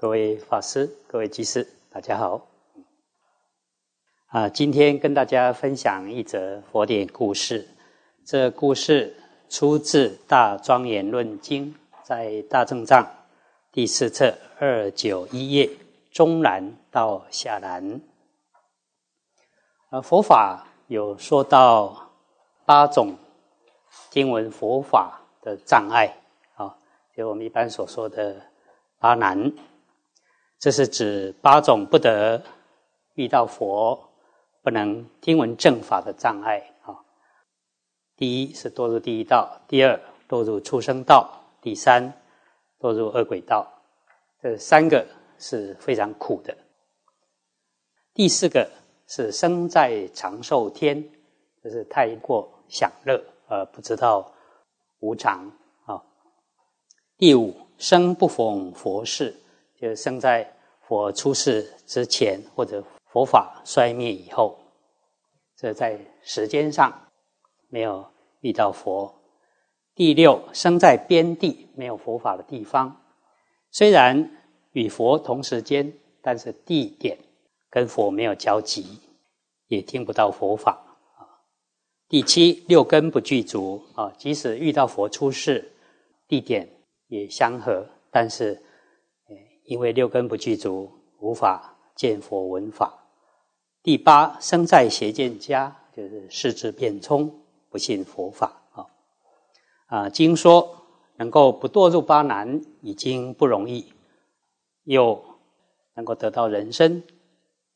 [0.00, 2.46] 各位法师、各位居士，大家好。
[4.28, 7.68] 啊，今天跟大家分享一则佛典故事。
[8.24, 9.16] 这故事
[9.48, 11.74] 出自《大庄严论经》，
[12.04, 13.04] 在大正藏
[13.72, 15.68] 第四册二九一页
[16.12, 18.00] 中南到下南。
[19.90, 22.12] 啊，佛法有说到
[22.64, 23.16] 八种
[24.12, 26.14] 听闻佛法的障碍，
[26.54, 26.78] 啊，
[27.16, 28.36] 就我们一般所说的
[29.00, 29.52] 八难。
[30.58, 32.42] 这是指八种不得
[33.14, 34.10] 遇到佛、
[34.60, 36.98] 不能听闻正法的障碍啊。
[38.16, 42.12] 第一是堕入地狱道，第二堕入畜生道，第三
[42.80, 43.72] 堕入恶鬼道。
[44.42, 45.06] 这三个
[45.38, 46.56] 是非常苦的。
[48.12, 48.68] 第四个
[49.06, 51.08] 是生在长寿天，
[51.62, 54.32] 就是太过享乐而不知道
[54.98, 55.52] 无常
[55.86, 56.02] 啊。
[57.16, 59.32] 第五生不逢佛事。
[59.80, 64.58] 就生在佛出世之前，或者佛法衰灭以后，
[65.56, 66.92] 这在时间上
[67.68, 68.04] 没有
[68.40, 69.14] 遇到佛。
[69.94, 73.00] 第六，生在边地没有佛法的地方，
[73.70, 74.30] 虽然
[74.72, 77.16] 与佛同时间，但是地点
[77.70, 78.98] 跟佛没有交集，
[79.68, 80.72] 也听不到佛法
[81.16, 81.22] 啊。
[82.08, 85.72] 第七，六根不具足啊，即使遇到佛出世，
[86.26, 86.68] 地点
[87.06, 88.60] 也相合，但是。
[89.68, 93.04] 因为六根不具足，无法见佛闻法。
[93.82, 97.30] 第八，生在邪见家，就是世智变聪，
[97.68, 98.86] 不信佛法啊。
[99.88, 103.92] 啊，经说能够不堕入八难已经不容易，
[104.84, 105.22] 又
[105.96, 107.02] 能够得到人生，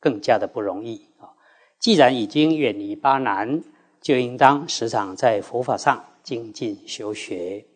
[0.01, 1.37] 更加的不容易啊。
[1.79, 3.63] 既然已经远离八难，
[4.01, 7.67] 就应当时常在佛法上精进修学。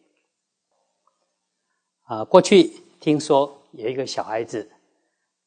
[2.05, 2.63] 啊，过去
[2.99, 3.61] 听说。
[3.77, 4.71] 有一个小孩子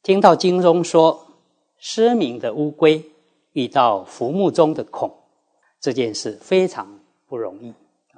[0.04, 1.26] 听到经中说，
[1.80, 3.04] 失明的乌龟
[3.54, 5.12] 遇到浮木中的孔，
[5.80, 7.74] 这件事非常不容易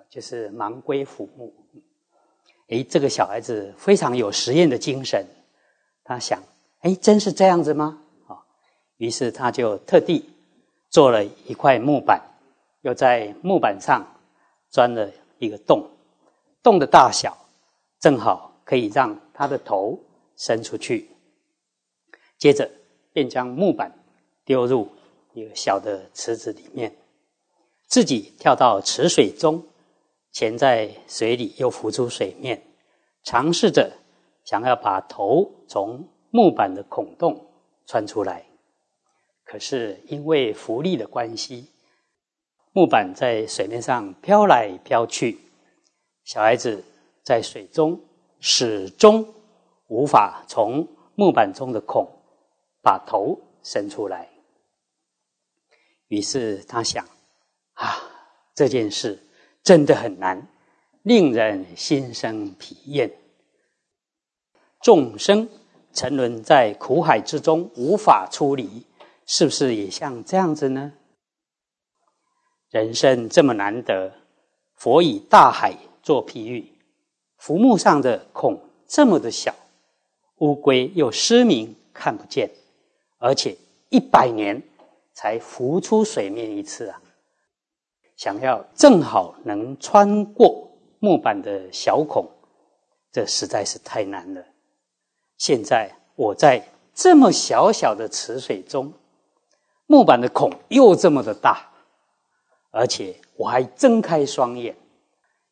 [0.10, 1.54] 就是盲龟浮木。
[2.68, 5.26] 哎，这个小孩子非常有实验的精神，
[6.04, 6.44] 他想，
[6.82, 8.02] 哎，真是这样子吗？
[8.28, 8.44] 啊，
[8.98, 10.30] 于是他就特地
[10.90, 12.22] 做了一块木板，
[12.82, 14.06] 又在木板上
[14.70, 15.90] 钻了一个洞，
[16.62, 17.38] 洞的大小
[18.02, 18.50] 正好。
[18.64, 20.00] 可以让他的头
[20.36, 21.10] 伸出去，
[22.38, 22.70] 接着
[23.12, 23.92] 便将木板
[24.46, 24.88] 丢入
[25.34, 26.96] 一个小的池子里面，
[27.88, 29.66] 自己跳到池水中，
[30.32, 32.62] 潜在水里又浮出水面，
[33.24, 33.92] 尝试着
[34.46, 37.48] 想要把头从木板的孔洞
[37.88, 38.46] 穿出来。
[39.44, 41.66] 可是因为浮力的关系，
[42.74, 45.40] 木板在水面上飘来飘去，
[46.24, 46.84] 小孩子
[47.24, 48.00] 在水中。
[48.44, 49.34] 始终
[49.88, 52.08] 无法从木板中的孔
[52.82, 54.28] 把头伸出来，
[56.08, 57.06] 于是他想：
[57.74, 58.02] 啊，
[58.56, 59.20] 这件事
[59.62, 60.48] 真的很难，
[61.04, 63.12] 令人心生疲厌。
[64.82, 65.48] 众生
[65.94, 68.84] 沉沦在苦海之中，无法出离，
[69.28, 70.94] 是不是也像这样子呢？
[72.72, 74.12] 人生这么难得，
[74.74, 76.71] 佛以大海做譬喻。
[77.42, 79.56] 浮木上的孔这么的小，
[80.38, 82.52] 乌龟又失明看不见，
[83.18, 83.58] 而且
[83.90, 84.62] 一百年
[85.16, 87.02] 才浮出水面一次啊！
[88.16, 90.70] 想要正好能穿过
[91.00, 92.30] 木板的小孔，
[93.12, 94.46] 这实在是太难了。
[95.40, 96.64] 现在我在
[96.94, 98.94] 这么小小的池水中，
[99.88, 101.72] 木板的孔又这么的大，
[102.70, 104.76] 而且我还睁开双眼。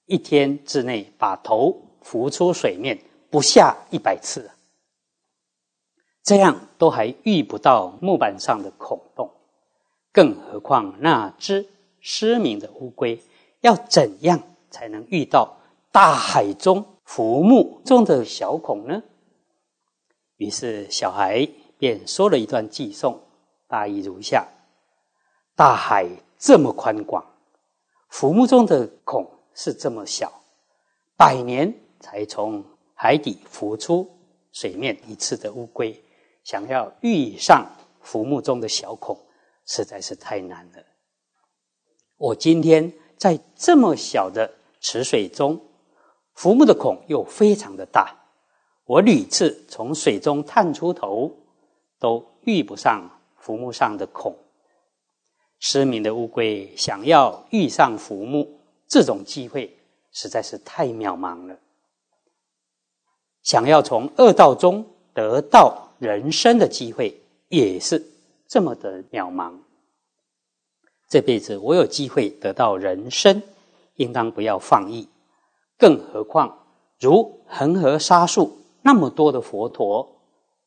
[0.10, 3.00] 一天之内把头浮出水面
[3.30, 4.50] 不下一百次，
[6.24, 9.32] 这样都还遇不到木板上的孔洞，
[10.12, 13.22] 更何况那只失明的乌龟
[13.62, 15.58] 要怎样才能遇到
[15.92, 19.04] 大海中浮木中的小孔呢？
[20.38, 21.48] 于是小孩
[21.78, 23.22] 便说了一段寄颂，
[23.68, 24.48] 大意如下：
[25.56, 26.10] 大海
[26.40, 27.24] 这么宽广，
[28.10, 29.39] 浮木中的孔。
[29.54, 30.32] 是这么小，
[31.18, 32.64] 百年才从
[32.94, 34.10] 海底浮出
[34.52, 36.04] 水面一次的乌龟，
[36.44, 37.66] 想要遇上
[38.02, 39.18] 浮木中的小孔，
[39.66, 40.84] 实在是太难了。
[42.18, 44.52] 我今天在这么小的
[44.82, 45.62] 池水中，
[46.34, 48.16] 浮木的孔又非常的大，
[48.86, 51.32] 我屡次从水中探出头，
[52.00, 54.38] 都遇不上浮木上的孔。
[55.60, 58.59] 失明的乌龟想要遇上浮木。
[58.90, 59.78] 这种机会
[60.12, 61.58] 实在是太渺茫了。
[63.44, 68.06] 想要从恶道中得到人生的机会也是
[68.48, 69.54] 这么的渺茫。
[71.08, 73.42] 这辈子我有机会得到人生，
[73.96, 75.08] 应当不要放逸。
[75.78, 76.66] 更何况，
[77.00, 80.08] 如恒河沙数那么多的佛陀，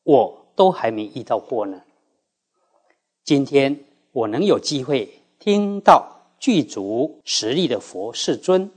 [0.03, 1.81] 我都还没遇到过呢。
[3.23, 8.69] 今天我能有机会听到具足实力的佛世尊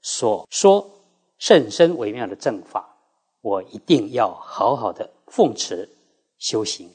[0.00, 0.90] 所说
[1.38, 2.96] 甚深微妙的正法，
[3.42, 5.88] 我一定要好好的奉持
[6.38, 6.90] 修行。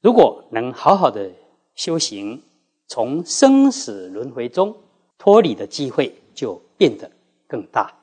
[0.00, 1.30] 如果能好好的
[1.74, 2.42] 修行，
[2.88, 4.74] 从生死轮回中
[5.18, 7.10] 脱离的机会就变得
[7.46, 7.94] 更大。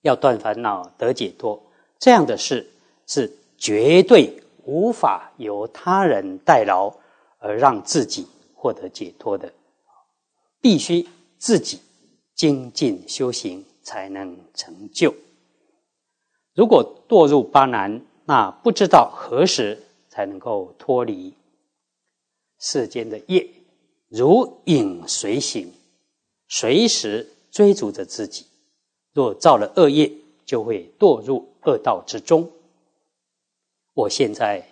[0.00, 1.62] 要断烦恼得解脱，
[2.00, 2.68] 这样的事
[3.06, 6.92] 是绝对无法由他人代劳
[7.38, 8.26] 而让自己
[8.56, 9.52] 获得解脱的，
[10.60, 11.06] 必须
[11.38, 11.80] 自己
[12.34, 15.14] 精进修行才能成就。
[16.54, 21.32] 如果堕入巴难，那不知道何时才能够脱离。
[22.58, 23.48] 世间的业
[24.08, 25.72] 如影随形，
[26.48, 28.46] 随时追逐着自己。
[29.12, 30.10] 若造了恶业，
[30.44, 32.50] 就会堕入恶道之中。
[33.94, 34.64] 我现在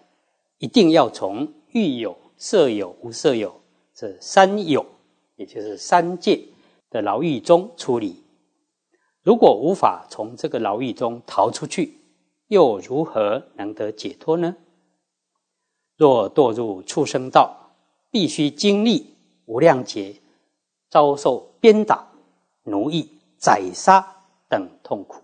[0.59, 3.61] 一定要从欲有、色有、无色有
[3.95, 4.87] 这三有，
[5.37, 6.43] 也就是三界
[6.91, 8.23] 的牢狱中出离。
[9.23, 11.99] 如果无法从这个牢狱中逃出去，
[12.49, 14.57] 又如何能得解脱呢？
[15.97, 17.71] 若堕入畜生道，
[18.11, 19.15] 必须经历
[19.47, 20.17] 无量劫，
[20.89, 22.07] 遭受鞭打、
[22.65, 25.23] 奴役、宰杀等痛苦。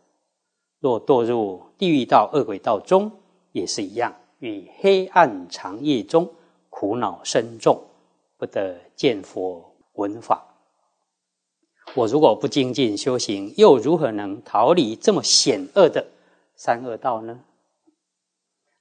[0.80, 3.12] 若堕入地狱道、恶鬼道中，
[3.52, 6.28] 也是一样，于黑暗长夜中
[6.70, 7.80] 苦恼深重，
[8.36, 10.46] 不得见佛闻法。
[11.94, 16.06] 我如果不精进修行，又如何能逃离这么险恶的
[16.56, 17.40] 三恶道呢？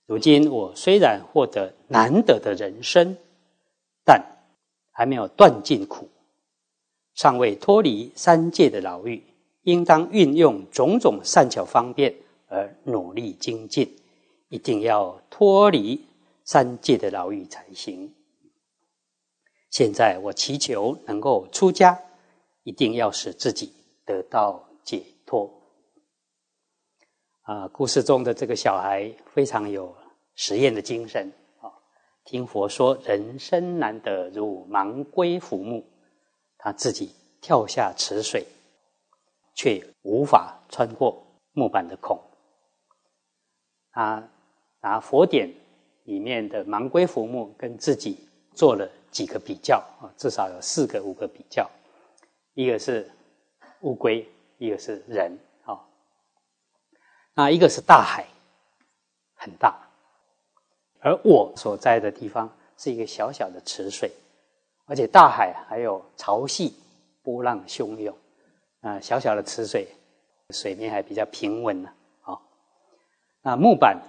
[0.06, 3.18] 如今我虽然获得难得的人生。
[4.04, 4.20] 但
[4.90, 6.10] 还没有断尽苦，
[7.14, 9.24] 尚未脱离三界的牢狱，
[9.62, 12.16] 应当运用种种善巧方便
[12.48, 13.96] 而努力精进，
[14.50, 16.04] 一定要脱离
[16.44, 18.12] 三界的牢狱才行。
[19.72, 21.98] 现在我祈求能够出家，
[22.64, 23.74] 一定要使自己
[24.06, 25.50] 得到解脱。
[27.44, 29.96] 啊，故事中的这个小孩非常有
[30.36, 31.32] 实验的精神
[31.62, 31.72] 啊。
[32.26, 35.86] 听佛说，人生难得如盲龟浮木，
[36.58, 38.46] 他自己跳下池水，
[39.56, 42.20] 却无法穿过木板的孔。
[43.94, 44.30] 他
[44.82, 45.54] 拿佛典
[46.04, 48.18] 里面的盲龟浮木跟自己
[48.54, 51.70] 做了几个比较啊，至少有四个、五个比较。
[52.54, 53.10] 一个是
[53.82, 54.28] 乌龟，
[54.58, 55.80] 一个是人啊，
[57.34, 58.26] 那一个是大海，
[59.36, 59.78] 很大。
[61.00, 64.12] 而我所在的地方是一个小小的池水，
[64.86, 66.72] 而且大海还有潮汐，
[67.22, 68.16] 波浪汹涌。
[68.82, 69.88] 啊，小小的池水，
[70.50, 71.90] 水面还比较平稳呢。
[72.22, 72.42] 好，
[73.42, 74.02] 那木板，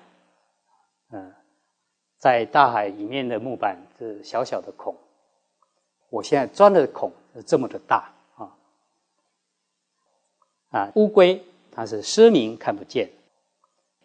[2.23, 4.95] 在大海里面的木板是小小的孔，
[6.09, 8.55] 我现在钻的孔是这么的大啊。
[10.71, 13.11] 啊，乌龟它是失明看不见，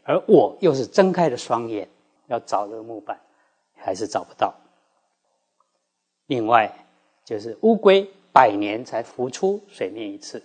[0.01, 1.87] 而我又是睁开了双眼。
[2.25, 3.21] 要找这个木板，
[3.75, 4.51] 还是找不到。
[6.25, 6.75] 另外，
[7.23, 10.41] 就是乌龟百年才浮出水面一次，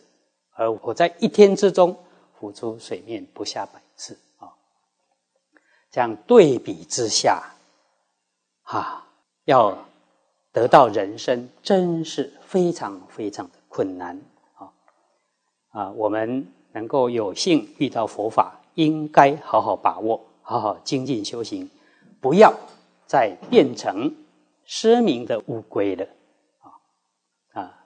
[0.53, 1.97] 而我在一天之中
[2.39, 4.53] 浮出水面不下百次啊。
[5.91, 7.43] 这样对比之下，
[8.73, 9.07] 啊，
[9.45, 9.77] 要
[10.51, 14.19] 得到人生，真是非常非常的困难
[14.55, 14.73] 啊！
[15.73, 20.25] 啊，我们能够有幸遇到佛法，应该好好把握。
[20.45, 21.71] 好好精进修行，
[22.21, 22.53] 不要
[23.07, 24.13] 再变成
[24.65, 26.05] 失明的乌龟了
[26.59, 26.67] 啊！
[27.53, 27.85] 啊，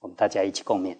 [0.00, 0.96] 我们大家一起共勉。